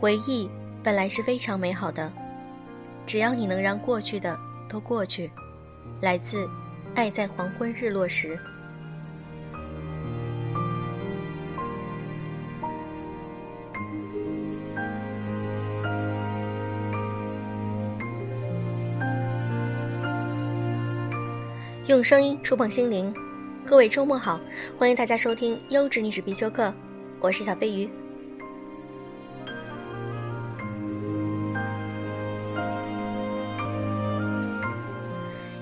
[0.00, 0.48] 回忆
[0.82, 2.10] 本来是非常美好的，
[3.04, 4.34] 只要你能让过去的
[4.66, 5.30] 都过去。
[6.00, 6.46] 来自
[6.94, 8.28] 《爱在黄昏日落时》。
[21.86, 23.14] 用声音触碰心灵，
[23.66, 24.40] 各位周末好，
[24.78, 26.72] 欢迎大家收听优质女史必修课，
[27.20, 27.99] 我是小飞鱼。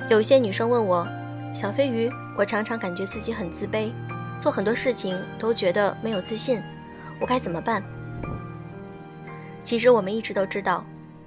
[0.08, 1.06] 有些女生问我，
[1.54, 3.92] 小飞鱼，我常常感觉自己很自卑，
[4.40, 6.62] 做很多事情都觉得没有自信，
[7.20, 7.82] 我该怎么办？
[9.62, 10.82] 其实我们一直都知道，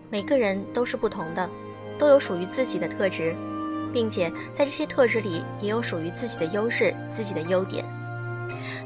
[0.09, 1.47] 每个人都是不同的，
[1.99, 3.35] 都有属于自己的特质。
[3.93, 7.83] 并且在这些特质里也有属于自己的优势、自己的优点。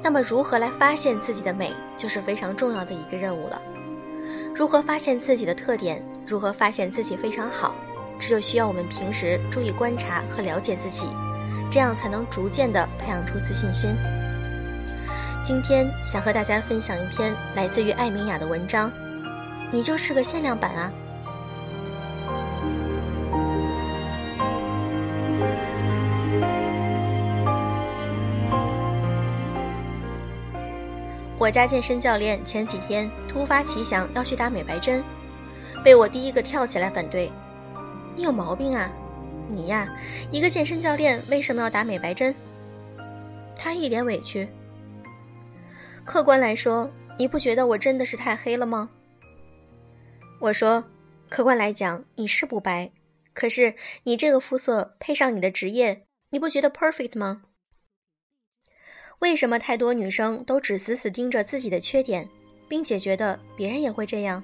[0.02, 3.62] 那么，如何来发现自己的美，就是非常重要的一个任务了。
[4.56, 6.04] 如何发现自己的特点？
[6.26, 7.76] 如何发现自己非常好？
[8.20, 11.08] 这就需要我们平时注意观察和了解自己，
[11.70, 13.96] 这样才能逐渐的培养出自信心。
[15.44, 18.92] 今天想和大家分享一篇来自于艾明雅的文章：
[19.72, 20.92] 你就是个限量版啊！
[31.38, 35.04] 我家健身教练前几天突发奇想要去打美白针，
[35.84, 37.32] 被我第一个跳起来反对。
[38.16, 38.92] 你有毛病啊！
[39.50, 39.96] 你呀，
[40.32, 42.34] 一个健身教练为什么要打美白针？
[43.58, 44.48] 他一脸委屈。
[46.04, 48.90] 客观来说，你不觉得我真的是太黑了吗？
[50.40, 50.86] 我说，
[51.30, 52.92] 客观来讲，你是不白，
[53.34, 57.44] 可是你这个肤色配上你的职业，你不觉得 perfect 吗？
[59.20, 62.30] 为什么太多女生都只死死盯着自己的缺点，
[62.68, 64.44] 并且觉得别人也会这样？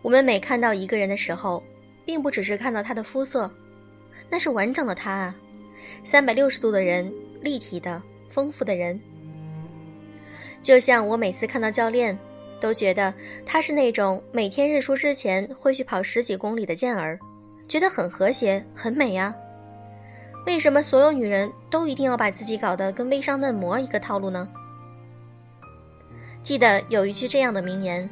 [0.00, 1.62] 我们每看到一个人的时候，
[2.08, 3.50] 并不只是看到他的肤色，
[4.30, 5.36] 那是完整的他啊，
[6.02, 8.98] 三百六十度的人，立体的、丰富的人。
[10.62, 12.18] 就像我每次看到教练，
[12.58, 13.12] 都觉得
[13.44, 17.18] 他是那种每天日出之前会去跑十几公里的健儿，
[17.68, 19.34] 觉得很和谐、很美呀。
[20.46, 24.48] 为什么所有女人都一定要把自己搞得跟微商嫩模一个套路呢？
[26.42, 28.08] 记得有一句这样的名言：“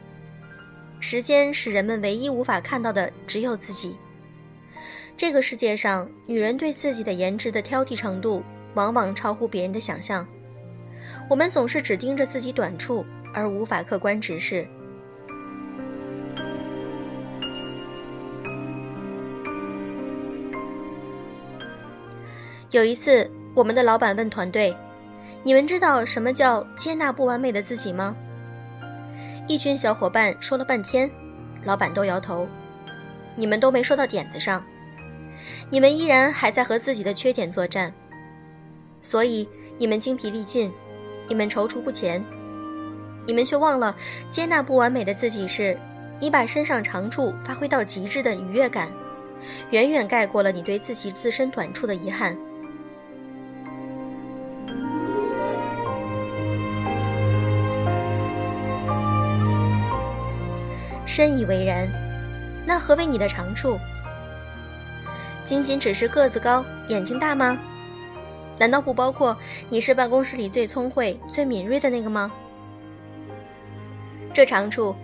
[1.00, 3.96] 时间使人们唯一无法看到的只有自己。”
[5.16, 8.42] 这个世界上，女人对自己的颜值的挑剔程度
[8.74, 10.26] 往往超乎别人的想象。
[11.30, 14.66] 我们总是只盯着自己短处，而无法客观直视。
[22.72, 24.76] 有一次，我们的老板问团队
[25.42, 28.14] ：“你们知道什么叫接纳不完美的自己吗？”
[29.48, 31.08] 一群小伙伴说了半天，
[31.64, 32.48] 老板都摇头
[33.36, 34.64] ：“你们都没说到点子上，
[35.70, 37.92] 你们依然还在和自己的缺点作战，
[39.02, 39.48] 所以
[39.78, 40.72] 你们精疲力尽，
[41.28, 42.24] 你们踌躇不前，
[43.24, 43.94] 你们却忘了
[44.28, 45.78] 接纳不完美的自己是，
[46.18, 48.90] 你把身上长处发挥到极致的愉悦感，
[49.70, 52.36] 远远盖过了你对自己自身短处的遗憾。”
[61.16, 61.88] 深以为然。
[62.66, 63.80] 那何为你的长处？
[65.44, 67.58] 仅仅只是个子高、眼睛大吗？
[68.58, 69.34] 难道不包括
[69.70, 72.30] 你是办公室里最聪慧、最敏锐的那个吗？
[74.34, 74.94] 这长处，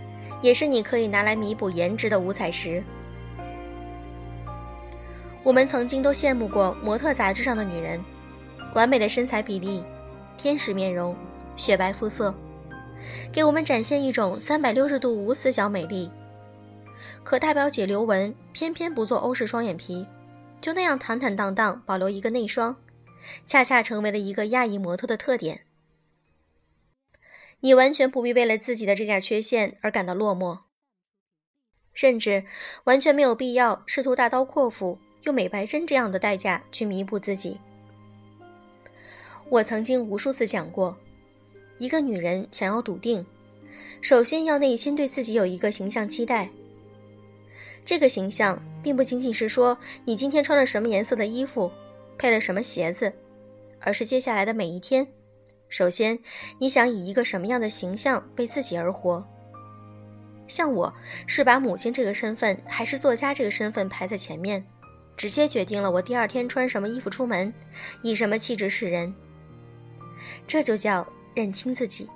[0.42, 2.84] 也是你可以拿来弥补颜值的五彩石。
[5.42, 7.98] 我们曾经都羡慕过模特杂志上的女人，
[8.74, 9.82] 完美的身材比例，
[10.36, 11.16] 天使面容，
[11.56, 12.34] 雪白肤色。
[13.32, 16.10] 给我们展现一种三百六十度无死角美丽，
[17.22, 20.06] 可大表姐刘雯偏偏不做欧式双眼皮，
[20.60, 22.76] 就那样坦坦荡荡保留一个内双，
[23.46, 25.62] 恰恰成为了一个亚裔模特的特点。
[27.60, 30.62] 你完全不必为了自己的这点缺陷而感到落寞，
[31.92, 32.44] 甚至
[32.84, 37.60] 完全没有必要试图大刀阔斧用美白针这样的代价去弥补自己。
[39.48, 40.98] 我曾经无数次讲过。
[41.82, 43.26] 一个女人想要笃定，
[44.00, 46.48] 首先要内心对自己有一个形象期待。
[47.84, 51.72] 这个形象并不仅仅是说你今天穿了什么颜色的衣服，
[52.16, 53.12] 配了什么鞋子，
[53.80, 55.08] 而是接下来的每一天，
[55.68, 56.20] 首先
[56.60, 59.26] 你想以一个什么样的形象为自己而活。
[60.46, 60.94] 像我
[61.26, 64.64] 是把母亲这个身份还是作家这个身份排在前面，
[65.16, 67.52] 直接决定了我第二天穿什么衣服出门，
[68.02, 69.12] 以什么气质示人。
[70.46, 71.04] 这就叫。
[71.34, 72.08] 认清自己。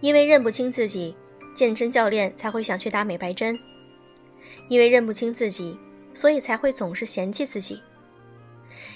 [0.00, 1.16] 因为认不清自己
[1.54, 3.58] 健身教练才会想去打美白针。
[4.68, 5.78] 因为认不清自己
[6.12, 7.80] 所以才会总是嫌弃自己。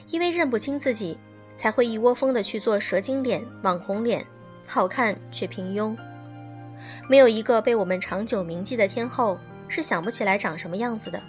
[0.09, 1.17] 因为认不清自己
[1.55, 4.27] 才会一窝蜂的去做蛇精脸网红脸
[4.67, 5.97] 好看却平庸。
[7.09, 11.23] 没有一个被我们长久铭记的天后是想不起来长什么样子的。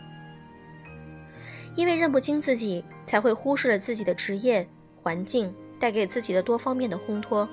[1.76, 4.68] 因为认不清自己，才会忽视了自己的职业
[5.02, 7.48] 环境带给自己的多方面的烘托。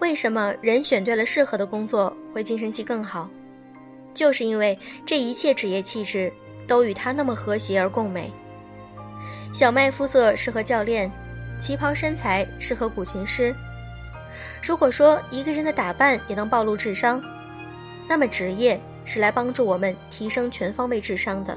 [0.00, 3.30] 为什么人选对了适合的工作会精神气更好？
[4.12, 4.76] 就是因为
[5.06, 6.32] 这一切职业气质
[6.66, 8.32] 都与他那么和谐而共美。
[9.52, 11.12] 小麦肤色适合教练，
[11.60, 13.54] 旗袍身材适合古琴师。
[14.62, 17.22] 如果说一个人的打扮也能暴露智商，
[18.08, 21.56] 那么职业是来帮助我们提升全方位智商的。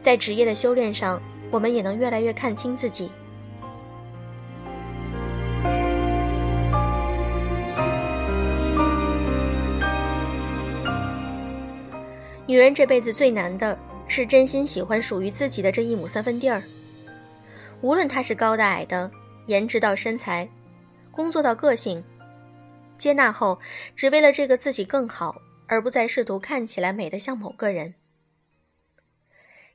[0.00, 1.20] 在职业的修炼上，
[1.50, 3.12] 我们也能越来越看清自己。
[12.46, 13.78] 女人这辈子最难的
[14.08, 16.62] 是真心喜欢属于自己的这一亩三分地儿，
[17.82, 19.10] 无论他是高的矮的，
[19.46, 20.48] 颜值到身材。
[21.10, 22.02] 工作到个性，
[22.96, 23.60] 接纳后，
[23.94, 27.94] 只为了这个自己更好，而不再试图看起来美得像某个人。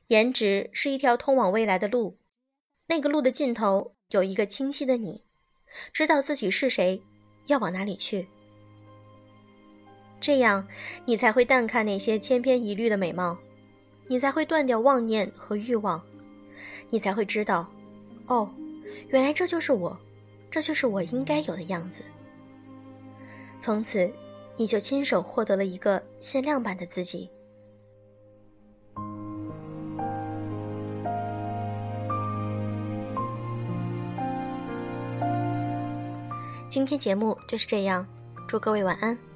[0.08, 2.18] 颜值是一条通往未来的路，
[2.86, 5.22] 那个路的尽头有一个清晰的你，
[5.92, 7.02] 知道自己是谁，
[7.46, 8.26] 要往哪里去。
[10.18, 10.66] 这样，
[11.04, 13.38] 你才会淡看那些千篇一律的美貌，
[14.06, 16.02] 你才会断掉妄念和欲望，
[16.88, 17.70] 你才会知道，
[18.28, 18.48] 哦，
[19.08, 19.98] 原来这就是我。
[20.50, 22.02] 这就是我应该有的样子。
[23.60, 24.10] 从此，
[24.56, 27.28] 你就亲手获得了一个限量版的自己。
[36.70, 38.06] 今天节目就是这样，
[38.46, 39.27] 祝各位晚安。